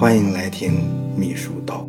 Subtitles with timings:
[0.00, 0.80] 欢迎来听
[1.14, 1.86] 秘书道。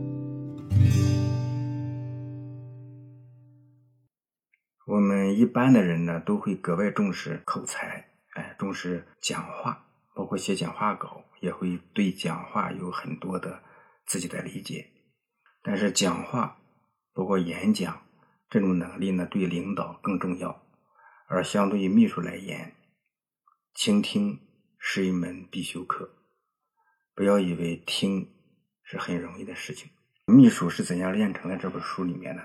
[4.85, 13.63] 我们一般的人呢，都会格外重视口才，哎，重视讲话，包括写讲话稿，也会对讲话有很多的
[14.05, 14.89] 自己的理解。
[15.63, 16.57] 但是讲话，
[17.13, 18.01] 包括演讲
[18.49, 20.61] 这种能力呢，对领导更重要。
[21.29, 22.73] 而相对于秘书来言，
[23.73, 24.37] 倾听
[24.77, 26.17] 是一门必修课。
[27.13, 28.31] 不要以为听
[28.83, 29.89] 是很容易的事情。
[30.25, 31.57] 秘书是怎样练成的？
[31.57, 32.41] 这本书里面呢，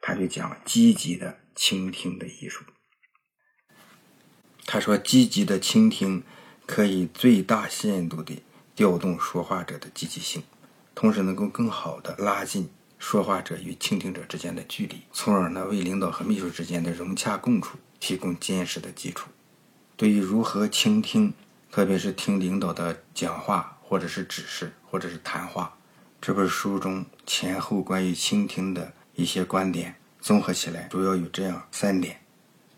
[0.00, 2.64] 他就讲积极的倾听的艺术。
[4.64, 6.22] 他说，积极的倾听
[6.64, 8.42] 可以最大限度的
[8.74, 10.42] 调动说话者的积极性，
[10.94, 19.28] 同时能够更好的拉近说话者与倾听者之间的距离，从而呢为领导和秘书之间的融洽共处提供坚实的基础。
[19.96, 21.34] 对于如何倾听，
[21.70, 23.75] 特别是听领导的讲话。
[23.88, 25.76] 或者是指示，或者是谈话，
[26.20, 32.20] 这本书中前后关于倾听的一些观点综合起来，主要有这样三点。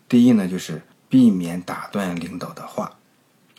[0.07, 2.97] 第一呢，就是避免打断领导的话，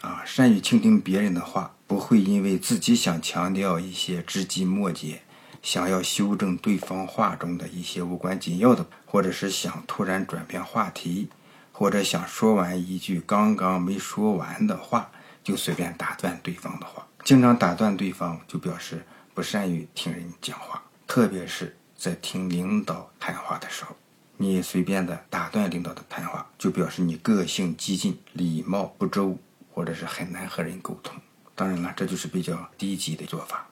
[0.01, 5.23] 啊，善于倾听别人的话，不会因为自己想强调一些枝枝末节，
[5.61, 11.29] 想要修正对方话中的一些无关紧要的，或者是想突然转变话题，
[11.73, 15.11] 或者想说完一句刚刚没说完的话，
[15.43, 17.07] 就随便打断对方的话。
[17.23, 19.05] 经常打断对方，就表示
[19.35, 23.95] 不善于听人讲话，特别是在听领导谈话的时候，
[24.39, 29.39] 你随便的打断领导的谈话，就表示你个性激进、礼貌不周，
[29.73, 31.15] 或者是很难和人沟通。
[31.55, 33.69] 当然了，这就是比较低级的做法。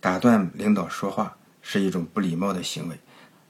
[0.00, 2.98] 打断领导说话是一种不礼貌的行为，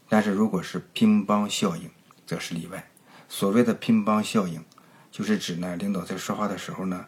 [0.09, 1.89] 但是如果是乒乓效应，
[2.27, 2.91] 则是例外。
[3.29, 4.63] 所谓的乒乓效应，
[5.11, 7.07] 就是指呢，领导在说话的时候呢。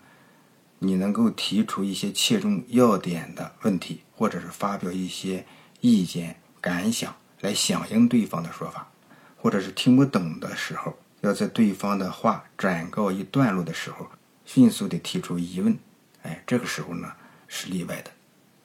[0.79, 5.47] 你能够提出一些切中要点的问题，或者是发表一些
[5.81, 8.91] 意见感想来响应对方的说法，
[9.37, 14.09] 或者是听不懂的时候，要在对方的话转告一段落的时候，
[14.45, 15.79] 迅速的提出疑问，
[16.23, 17.13] 哎，这个时候呢
[17.49, 18.11] 是例外的。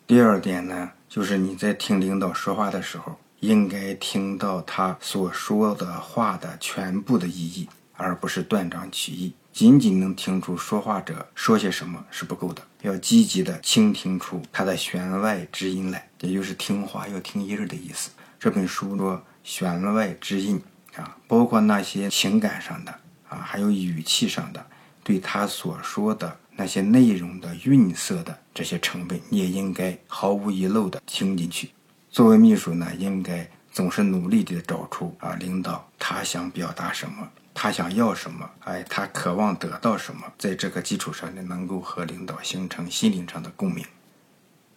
[0.07, 9.33] 第二点呢，就是你在听领导说话的时候，应该听到他所说的话的全部的意义，而不是断章取义。
[9.51, 18.09] 仅仅能听出说话者说些什么是不够的，要积极的倾听出他的弦外之音来，也就是听话要听音儿的意思。
[18.39, 20.61] 这本书说弦外之音
[20.95, 22.91] 啊，包括那些情感上的
[23.27, 24.65] 啊，还有语气上的，
[25.03, 31.71] 对他所说的那些内容的韵色的这些成分，你也应该毫无遗漏的听进去。
[32.09, 37.27] 作为秘书呢，应该总是努力的找出啊，领导他想表达什么。
[37.61, 38.49] 他想要什么？
[38.61, 40.31] 哎，他渴望得到什么？
[40.37, 43.85] 在这个基础上呢，能够和领导形成心灵上的共鸣。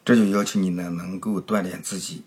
[0.04, 2.24] 这就要求你呢，能够锻炼自己，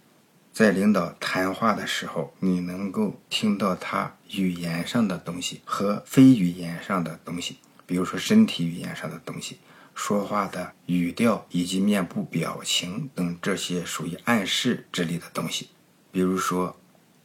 [0.54, 9.60] 在领导谈话的时候，你能够听到他语言上的东西和非语言上的东西，比如说身体语言上的东西、
[9.94, 15.72] 说话的语调以及面部表情等这些属于暗示之类的东西。
[16.14, 16.78] 比如说，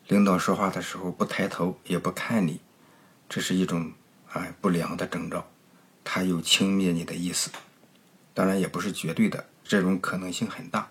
[0.08, 2.60] 领导说话的时候不抬头也不看你。
[3.30, 3.92] 这是一种
[4.32, 5.48] 哎不良的征兆，
[6.02, 7.48] 他有轻蔑你的意思，
[8.34, 10.90] 当然也不是绝对的，这种可能性很大。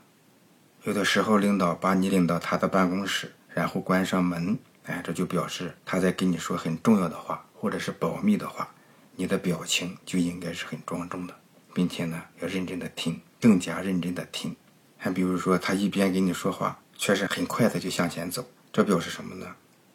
[0.84, 8.74] 有的时候领导把你领到他的办公室，然后关上门，哎，这就表示他在跟你说很重要的话，或者是保密的话，
[9.18, 11.36] 你的表情就应该是很庄重的，
[11.74, 14.56] 并且呢要认真的听，更加认真的听。
[14.98, 19.46] 还比如说他一边跟你说话，却是很快的就向前走，这表示什么呢？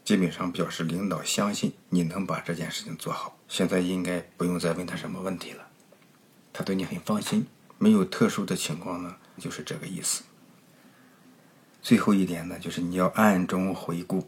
[0.05, 5.67] 基本上表示领导相信你能把这件事情做好，现在应该不用再问他什么问题了，
[6.53, 7.47] 他对你很放心。
[7.79, 10.23] 没有特殊的情况呢，就是这个意思。
[11.83, 14.27] 最后一点呢，就是你要暗中回顾，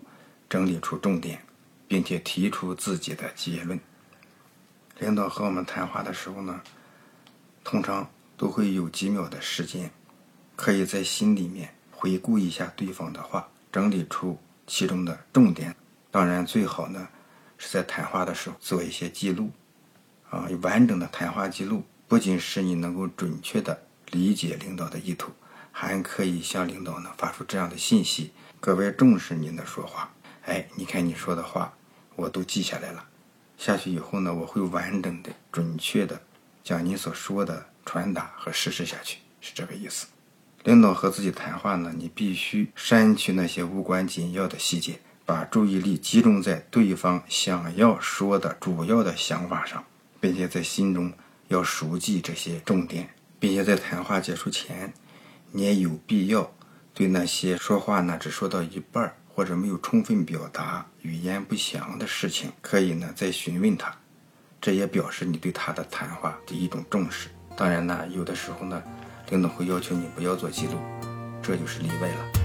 [0.48, 1.44] 整理出重点，
[1.86, 3.78] 并且提出自己的结论。
[4.98, 6.62] 领导和我们谈话的时候呢，
[7.62, 9.90] 通常都会有几秒的时间，
[10.56, 14.38] 可以在心里面回顾一下对方的话，整理出。
[14.66, 15.74] 其中的重点，
[16.10, 17.08] 当然最好呢
[17.56, 19.50] 是在谈话的时候做一些记录，
[20.28, 25.32] 啊，完整的谈话记录不仅使你能够准确的理解领导的意图，
[25.72, 30.12] 还可以向领导呢发出这样的信息：格外重视您的说话。
[30.44, 31.72] 哎，你看你说的话，
[32.14, 33.04] 我都记下来了。
[33.56, 36.20] 下去以后呢，我会完整的、准确的
[36.62, 40.06] 将你所说的传达和实施下去，是这个意思。
[40.66, 49.84] 领导和自己谈话呢，你必须删去那些无关紧要的细节，把注意力集中在对方想要说的主要的想法上，
[50.18, 51.12] 并且在心中
[51.46, 54.92] 要熟记这些重点，并且在谈话结束前，
[55.52, 56.52] 你也有必要
[56.92, 63.96] 对那些说话呢，只说到一半或者没有充分表达、语言不详的事情，可以呢再询问他。
[64.60, 67.28] 这也表示你对他的谈话的一种重视。
[67.56, 68.82] 当然呢，有的时候呢。
[69.30, 70.78] 领导会要求你不要做记录
[71.42, 72.35] 这就是例外了。